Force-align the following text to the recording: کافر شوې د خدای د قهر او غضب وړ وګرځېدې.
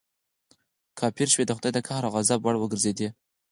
کافر 0.99 1.27
شوې 1.33 1.45
د 1.47 1.51
خدای 1.57 1.71
د 1.73 1.79
قهر 1.87 2.03
او 2.07 2.11
غضب 2.15 2.39
وړ 2.41 2.55
وګرځېدې. 2.59 3.07